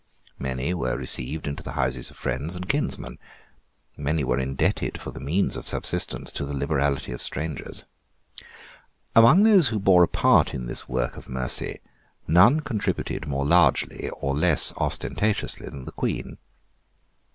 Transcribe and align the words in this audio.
Many 0.39 0.73
were 0.73 0.97
received 0.97 1.45
into 1.47 1.61
the 1.61 1.73
houses 1.73 2.09
of 2.09 2.17
friends 2.17 2.55
and 2.55 2.67
kinsmen. 2.67 3.19
Many 3.95 4.23
were 4.23 4.39
indebted 4.39 4.99
for 4.99 5.11
the 5.11 5.19
means 5.19 5.55
of 5.55 5.67
subsistence 5.67 6.31
to 6.31 6.43
the 6.47 6.55
liberality 6.55 7.11
of 7.11 7.21
strangers. 7.21 7.85
Among 9.15 9.43
those 9.43 9.67
who 9.67 9.77
bore 9.77 10.01
a 10.01 10.07
part 10.07 10.55
in 10.55 10.65
this 10.65 10.89
work 10.89 11.17
of 11.17 11.29
mercy, 11.29 11.81
none 12.27 12.61
contributed 12.61 13.27
more 13.27 13.45
largely 13.45 14.09
or 14.09 14.35
less 14.35 14.73
ostentatiously 14.77 15.67
than 15.69 15.85
the 15.85 15.91
Queen. 15.91 16.39